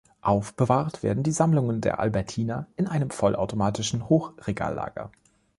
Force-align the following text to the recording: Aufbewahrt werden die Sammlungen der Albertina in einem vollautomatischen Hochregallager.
Aufbewahrt 0.21 1.03
werden 1.03 1.21
die 1.21 1.31
Sammlungen 1.31 1.79
der 1.79 1.99
Albertina 1.99 2.65
in 2.75 2.87
einem 2.87 3.11
vollautomatischen 3.11 4.09
Hochregallager. 4.09 5.11